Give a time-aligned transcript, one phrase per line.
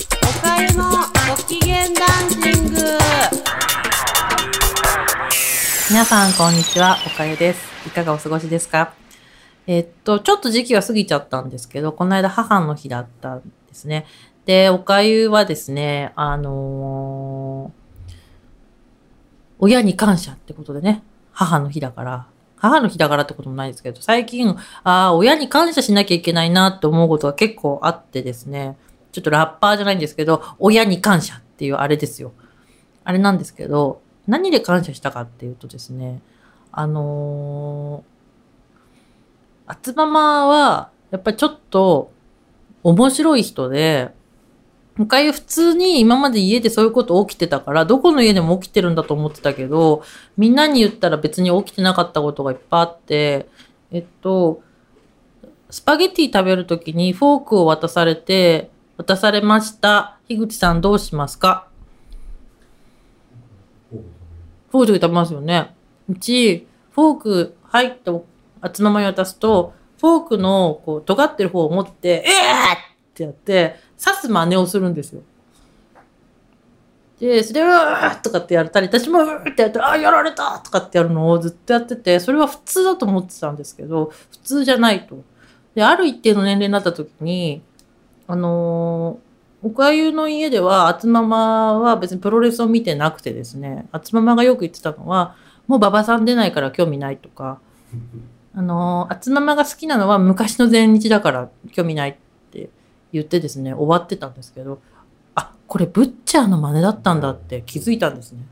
[0.40, 0.84] かゆの
[1.28, 2.80] ご機嫌ダンシング
[5.90, 6.98] 皆さん、こんにちは。
[7.04, 7.88] おかゆです。
[7.88, 8.92] いかがお過ごしですか？
[9.66, 14.06] えっと、ちょっと時期は過ぎちゃったんですけど、この間母の日だったんですね。
[14.44, 17.78] で、おかゆはですね、あのー
[19.60, 21.02] 親に感謝ってことでね、
[21.32, 28.78] 母の日だから、母の日だからってこともないですけど、最近、ああ、親に感謝しなきゃいけないなって思うことが結構あってですね、
[29.12, 32.32] ちょっとラッパーじゃないんですけど、親に感謝っていうあれですよ。
[33.04, 36.20] あれなんですけど、何で感謝したかっていうとですね、
[36.72, 42.12] あのー、あつままは、やっぱりちょっと
[42.82, 44.10] 面白い人で、
[44.96, 50.02] 向かい普通に今まで家でそういうこと起きてたから、どこの家でも起きてるんだと思ってたけど、
[50.36, 53.48] みんなに言ったら別に起きてなかったことがいっぱいあって、
[53.92, 54.60] えっと、
[55.70, 60.18] スパゲティ食べるときにフォークを渡されて、渡されました。
[60.28, 61.68] 樋口さんどうしますか？
[64.70, 65.74] フォークで食べますよね。
[66.10, 68.10] うち、フォーク入って、
[68.60, 72.28] あつままに渡すと、フォークの、こう、尖ってる方を持って、えーっ
[73.14, 75.22] てやって、刺す真似をするんですよ。
[77.20, 85.22] で、それを、うーとかってやったり、私もうーってやって、あ、やられたとかってやるのをずっとやってて、それは普通だと思ってたんですけど、普通じゃないと。
[85.74, 87.62] で、ある一定の年齢になった時に、
[88.28, 89.28] あのー
[89.62, 95.34] おかゆの家では、あつままは別にプロレスを見てなくてですね、あつままがよく言ってたのは、
[95.66, 97.58] もう馬場さん出ないから興味ないとか、
[98.54, 102.16] あのー、あつままが好きなのは昔の前日だから興味ないっ
[102.50, 102.70] て
[103.12, 104.80] 言ってですね、終わってたんですけど、
[105.34, 108.42] あ、これブッチャーの真似だったんだって気づいたんですね。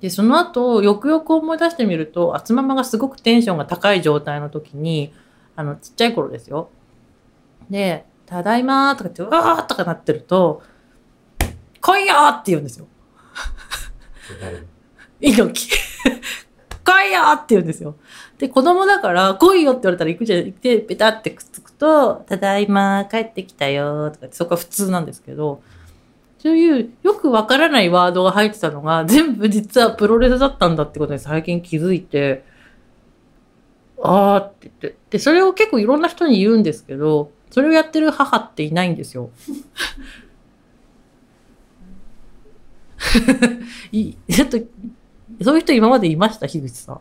[0.00, 5.12] で、その後、よくよく思い出してみると、あつままがすごくテンションが高い状態の時に、
[5.56, 6.70] あの、ちっちゃい頃ですよ。
[7.68, 10.62] で、ただいまーとか言って、うわーとかなってると、
[11.80, 12.86] 来いよーって言うんですよ。
[15.18, 15.78] 猪木。
[16.84, 17.96] 来いよーって言うんですよ。
[18.36, 20.44] で、子供だから、来いよって言われたら行くじゃん。
[20.44, 25.62] 行って、ペタってくっつくと、ただいまー帰ってきたよーとかって、そこは普通なんですけど、
[26.38, 32.44] そういうよくわからないワードが入ってたのが、全部実はプロレスだったんだってことに最近気づいて、
[34.02, 34.98] あーって言って。
[35.08, 39.30] で、それを結構いろんな人に言うんですけど、それをやってる母っていないんですよ。
[43.92, 44.58] いちょっと、
[45.42, 46.46] そういう人今までいました？
[46.46, 47.00] 樋口さん。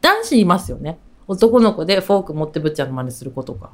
[0.00, 0.98] 男子いますよね。
[1.26, 3.70] 男の子でフォーク持ってぶっちゃんの真似する子とか。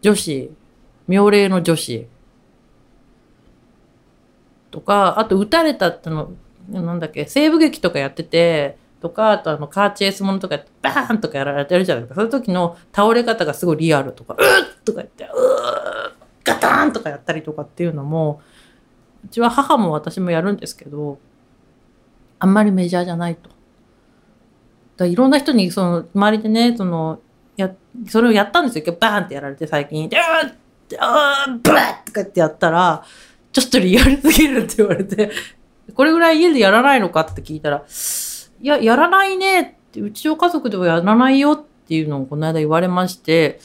[0.00, 0.50] 女子、
[1.06, 2.06] 妙齢の女子。
[4.70, 6.32] とか、あと撃たれたっての、
[6.68, 12.14] なんだっけ、西部劇とかやってて、とか、あとあの、カーチェイスものとか、バーンとかやられてるじゃないですか。
[12.16, 15.30] そういう時の倒れ方がすごいリアルとか、うっとか言って、うー
[16.44, 18.40] ガターンとかやったりとかっていうのも、
[19.24, 21.18] うちは母も私もやるんですけど、
[22.38, 23.50] あんまりメジャーじゃないと。
[24.96, 27.20] だいろんな人に、その、周りでね、その、
[27.56, 27.74] や、
[28.08, 28.96] それをやったんですよ。
[28.98, 30.08] バーンってやられて最近。
[30.08, 30.54] で、うーっ
[30.88, 33.04] て、あーブラッとかってやったら、
[33.52, 35.30] ちょっとリアルすぎるって言われて、
[35.94, 37.84] これぐらい家でやらないのかって聞いたら、
[38.60, 43.60] いや、やらないねって、うちの家族ではやらないよっていうのをこの間言われまして、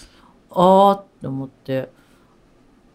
[0.50, 1.90] あーって思って、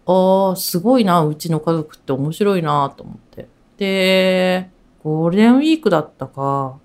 [0.07, 3.49] あー、すごいな、うちの家族って面白いなと思って。
[3.79, 4.71] で、
[5.03, 6.79] ゴールデンウィークだったか、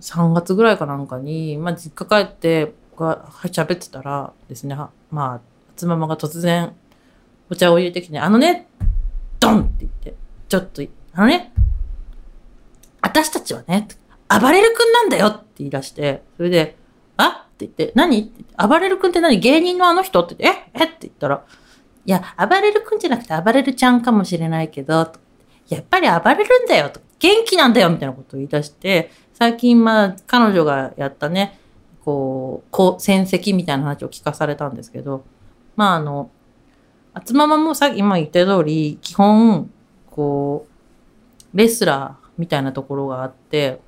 [0.00, 4.74] 3月ぐらいかなんかに、まあ、実家帰って、が喋ってたらですね、
[5.10, 5.40] まあ、
[5.76, 6.74] つままが突然、
[7.50, 8.68] お茶を入れてきて、あのね、
[9.38, 10.14] ドンって言って、
[10.48, 11.52] ちょっと、あのね、
[13.16, 13.88] 私たちはね、
[14.28, 16.76] 暴れる君なんだよって言い出して、それで、
[17.16, 17.46] あ？
[17.48, 18.30] って言って、何？
[18.58, 19.38] 暴れる君って何？
[19.38, 20.22] 芸人のあの人？
[20.22, 20.82] って言って、え？
[20.82, 20.84] え？
[20.84, 21.42] って言ったら、
[22.04, 24.92] いや、暴れる君じゃなくて暴れるちゃんかもしれないけど、
[25.70, 31.58] やっぱり暴れるんだよと、元気なんだよみたいなことを言い出して、最近まあ彼女がやったね、
[32.04, 35.24] こう、こう、戦績みたいな話を聞かされたんですけど、
[35.74, 36.30] まああの、
[37.14, 39.70] あつままもさっき今言った通り、基本、
[40.10, 40.66] こ
[41.54, 43.80] う、レスラーみたいなところがあって、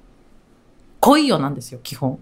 [1.01, 2.19] 来いよなんですよ、基本。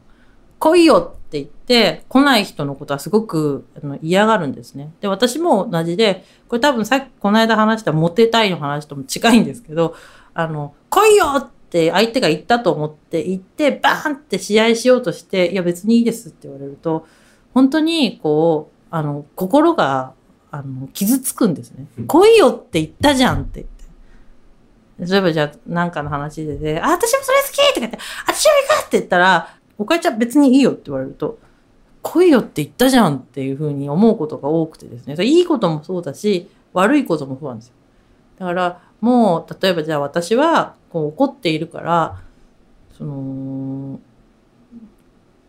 [0.58, 4.92] 来いよって言って、来ない人のことはすごくあの嫌がるんですね。
[5.00, 9.94] で、私も同じで、これ多分さっきこの間話したモテたいの話とも近いんですけど、
[10.34, 17.06] あの、来いよって相手が言ったと思って言って、バーンって試合しようとして、いや別にいいですって言われると、
[17.52, 20.14] 本当にこう、あの、心が、
[20.50, 21.86] あの、傷つくんですね。
[22.06, 23.66] 来いよって言ったじゃんって。
[24.98, 31.38] 例えばじゃあ、なんかの話でで、あ、私もそれ好きとか言って、私も行くって言ったら、おかえちゃん別にいいよって言われると、
[32.02, 35.22] 来いよって言ったじゃんっていうふうに思うことが多くてですね。
[35.24, 37.74] いいこともそうだし、悪いこともそうなんですよ。
[38.38, 42.22] だから、もう、例えばじゃあ私は、こう怒っているから、
[42.96, 44.00] その、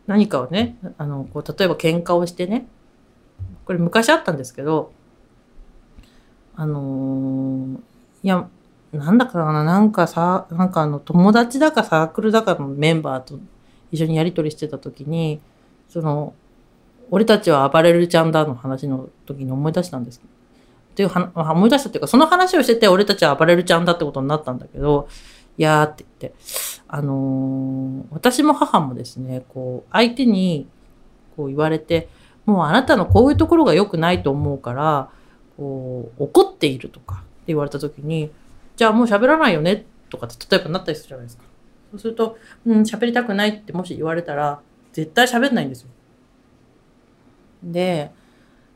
[0.07, 2.67] 何かをね、あの、こう、例えば喧嘩をしてね、
[3.65, 4.91] これ昔あったんですけど、
[6.55, 7.77] あのー
[8.23, 8.49] いや、
[8.93, 13.39] なんだかな、なんかさ、なんかあの、友達だかサークルだかのメンバーと
[13.91, 15.41] 一緒にやりとりしてた時に、
[15.89, 16.33] その、
[17.09, 20.21] 俺たちは暴れるちゃんだの話の時に思い出したんです。
[20.21, 25.07] っていうは思い出したっていうか、その話をしてて、俺たちは暴れるちゃんだってことになったんだけど、
[25.57, 26.37] いやーって言って、
[26.87, 30.67] あのー私も母もですね、こう、相手に
[31.35, 32.09] こう言われて、
[32.45, 35.09] もうあなたのこういうところが良くないと思うから、
[35.57, 38.31] こう、怒っているとかって言われた時に、
[38.77, 41.43] じゃあもう喋らないよねとかって例えばなったりするじゃないですか。
[41.91, 44.61] そうすると、うん、喋りたくないってもし言われたら、
[44.93, 45.89] 絶対喋んないんですよ。
[47.63, 48.11] で、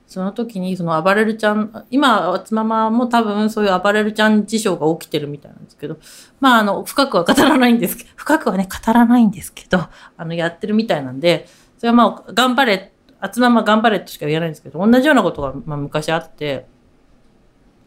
[0.07, 5.97] その時にその暴れるちゃん、今、つままも多分そういう暴れるちゃん事象が起きてるみたいなんですけど、
[6.39, 9.87] まああの、深くは語らないんですけど、 深くはね、語らないんですけど、
[10.17, 11.47] あの、やってるみたいなんで、
[11.77, 16.65] それはまあ、頑張れ、あつまま頑張れとしか言えないんですけど、同じようなことが、まあ、昔あって、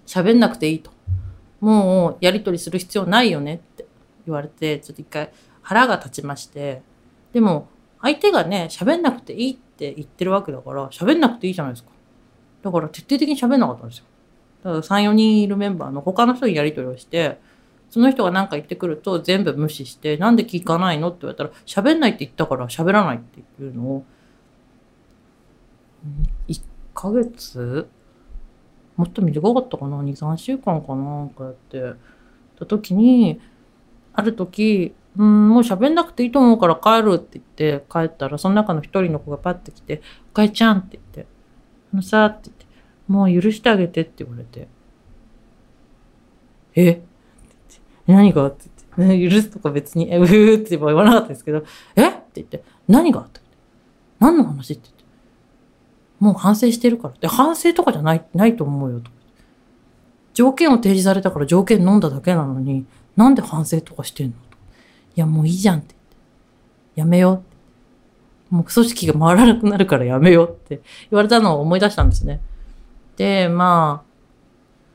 [0.06, 0.92] 喋んなくていいと。
[1.64, 3.86] もう、やりとりする必要ないよねって
[4.26, 5.32] 言われて、ちょっと一回
[5.62, 6.82] 腹が立ちまして、
[7.32, 7.68] でも、
[8.02, 11.90] 相手がね、喋んなくていいって言ってるわけだから、喋んなくていいじゃないですか。
[12.62, 14.04] だから徹底的に喋んなかったんですよ。
[14.62, 17.40] だから3、4人いるメンバーの他の人にやりとりをして、
[17.90, 24.04] その人が何か言ってくると全部無視して、なんで聞かないのって言われたら、喋んないって言ったから喋らないっていうのを、
[26.48, 26.62] 1
[26.92, 27.88] ヶ月
[28.96, 31.02] もっと短かったかな ?2、3週間かな？
[31.02, 31.94] なんかやって。
[32.56, 33.40] た時に、
[34.12, 41.26] ある時、うん、もう喋んなくていいと思うから帰るって言って帰ったら、その中の一人の子がパッて来て、おかえちゃんって言って、
[41.92, 42.66] あのさ、って言って、
[43.08, 44.68] もう許してあげてって言われて、
[46.76, 47.02] えって
[48.06, 48.46] 言って何が？
[48.46, 51.64] って言って、許すとか別に、え、うーって言わなかったですけど、
[51.96, 52.08] え？
[52.08, 53.22] って言って、何が？
[53.22, 53.56] って言って、
[54.20, 54.74] 何の話？
[54.74, 54.93] って言って、
[56.24, 59.10] もう反省してるからって、反省とかじゃない、ないと思うよと。
[60.32, 64.32] 条件を提示されたから条件飲んだだけなのに、なんで反省とかしてんの？
[64.32, 64.38] と。
[65.16, 65.94] いや、もういいじゃんって。
[66.96, 67.44] やめようって。
[68.50, 70.80] もう組織が回らなくなるからやめようって
[71.10, 72.40] 言われたのを思い出したんですね。
[73.16, 74.10] で、まあ、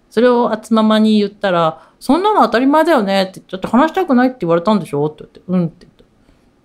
[0.10, 5.06] それをあつままに言ったら、そんなの当たり前だよねって、ちょっと話したくないって言われたんでしょ？
[5.06, 6.04] って言って、うんって言った。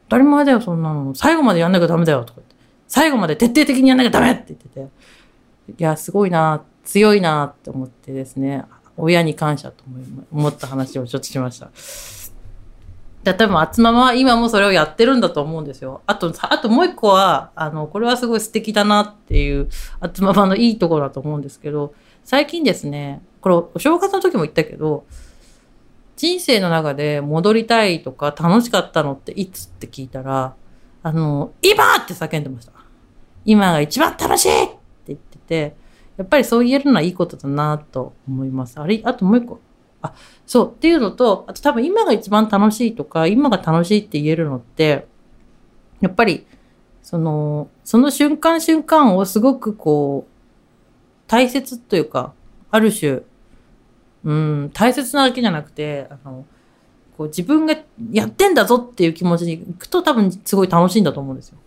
[0.08, 1.14] 当たり前だよ、そんなの。
[1.14, 2.53] 最後までやんなきゃダメだよ、とか言って。
[2.86, 4.88] 最後まで徹底的にやんなきゃダメって言ってて。
[5.78, 8.64] いや、すごいな、強いなって思ってですね、
[8.96, 9.84] 親に感謝と
[10.31, 11.70] 思った話をちょっとしました。
[13.25, 16.02] で多分、あつままは今もそれをやってるんだと思うんですよ。
[16.06, 19.70] あと、あともう一個は、あの、これはすごい素敵だなっていう、
[20.00, 25.06] あつままのいいところだと思うんですけど、最近ですね、これ、お正月の時も言ったけど、
[26.16, 30.54] 人生の中で戻りたいとか楽しかったのっていつって聞いたら、
[31.02, 32.73] あの、今って叫んでました。
[33.44, 34.76] 今が一番楽しいって
[35.08, 35.76] 言ってて、
[36.17, 38.81] やっぱりそう言えるのはいいことだなと思います。
[38.81, 39.61] あれ、あともう一個。
[40.02, 40.14] あ、
[40.46, 40.70] そう。
[40.70, 45.06] っていうのと、あと多分今が一番楽しいとか、今が楽しいって言えるのって、
[46.00, 46.46] やっぱり、
[47.02, 50.31] その、その瞬間瞬間をすごくこう、
[51.26, 52.32] 大切というか、
[52.70, 53.23] ある種、
[54.25, 56.46] うん、大切なだけじゃなくて、あの、
[57.17, 57.77] こう自分が
[58.10, 61.58] やってんだぞっていう気持ちに行くと多分すごい楽しいんだと思うんですよ。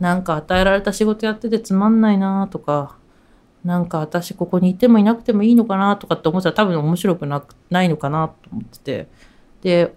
[0.00, 2.96] なんか与えられた仕事やっててつまんないなとか、
[3.64, 9.08] なんか私ここにいてもいなくてもいいのかなとかって思ったら多分面白くなくないのかなと思ってて。
[9.62, 9.94] で、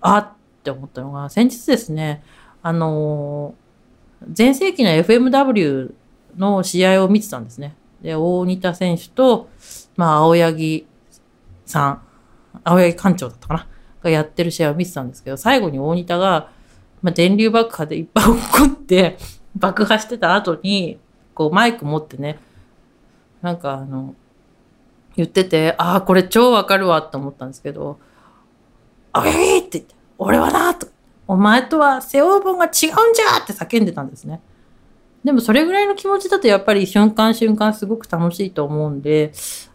[0.00, 0.32] あっ
[0.62, 2.22] て思ったのが、先日ですね、
[2.62, 5.92] あのー、前世紀の FMW
[6.36, 7.76] の試合を見てたんですね。
[8.02, 9.48] で、大仁田選手と、
[9.96, 10.86] まあ、青柳
[11.66, 12.02] さん、
[12.64, 13.68] 青柳館長だったかな
[14.02, 16.50] がやってる試合を見てたんですけど、最後に大仁田が、
[17.04, 19.18] まあ、電流爆破でいっぱい怒って、
[19.54, 20.98] 爆破してた後に、
[21.34, 22.38] こうマイク持ってね、
[23.42, 24.14] なんかあの、
[25.14, 27.98] 言ってて、ああ、これ超わかるわって思ったんですけど、
[29.12, 30.86] 青柳って言って、俺はなと、
[31.28, 32.94] お前とは背負う分が違うんじゃ
[33.42, 34.40] って叫んでたんですね。
[35.22, 39.32] でもそれぐらいの気持ちだとやっぱり瞬間瞬間すごく楽しいと思うんで、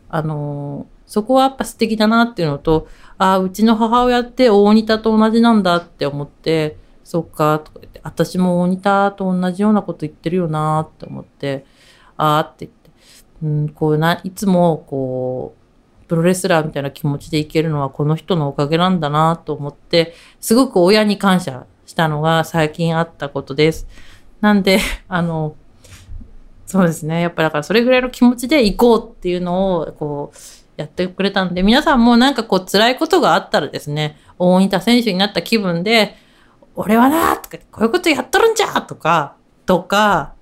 [0.09, 6.77] あのーそこはやっぱ素敵だなっていうのと、ああ、うちの母親って大仁田と同じなんだって思って、
[7.09, 11.65] そっか、とか言って、私も大仁田と同じようなこと言ってるよなって思って、
[12.17, 12.91] ああって言って、
[13.41, 15.55] うん、こうな、いつもこ
[16.03, 23.87] う、プロレスラーみたいな気持ちでいけるのはこの人のおかげなんだなと思って、すごく親に感謝したのが最近あったことです。
[24.39, 24.77] なんで、
[25.09, 25.55] あの、
[26.67, 27.21] そうですね。
[27.21, 30.37] やっぱだからそれぐらいの気持ちで行こうっていうのを、こう、
[30.77, 36.15] やってくれたんで、皆さんもなんかこう辛いことがあったらですね、大分選手になった気分で、
[36.81, 40.33] 俺はなとか、こういうことやっとるんじゃとか、とか、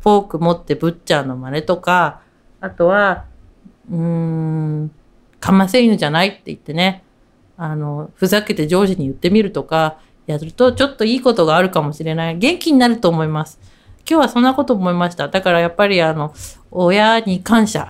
[0.00, 2.20] フォーク持ってブッチャーの真似とか、
[2.60, 3.26] あとは、
[3.88, 4.90] うーん、
[5.38, 7.04] かませ犬じゃないって言ってね、
[7.56, 12.38] あの、ふざけて上司に言ってみるとか、やるとちょっといいことがあるかもしれない。
[12.38, 13.60] 元気になると思います。
[13.98, 15.28] 今日はそんなこと思いました。
[15.28, 16.34] だからやっぱりあの、
[16.72, 17.86] 親に感謝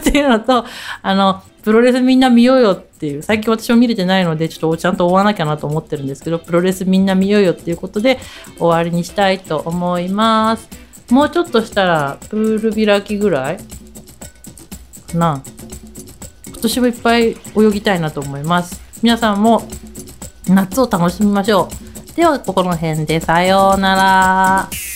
[0.00, 0.64] っていうのと、
[1.02, 8.18] あの、プロレスみんな見ようよっていう、最近私も見れてないので、ちょっとちゃんと終わなきゃなと思ってるんですけど、プロレスみんな見ようよっていうことで
[8.58, 10.68] 終わりにしたいと思います。
[11.10, 15.42] もうちょっとしたら、プール開きぐらいかな。
[16.46, 17.36] 今年もいっぱい泳
[17.72, 18.80] ぎたいなと思います。
[19.02, 19.66] 皆さんも
[20.48, 21.68] 夏を楽しみましょ
[22.12, 22.16] う。
[22.16, 24.89] では、ここの辺でさようなら。